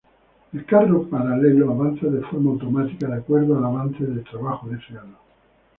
[0.51, 5.15] El carro paralelo avanza de forma automática de acuerdo al avance de trabajo deseado.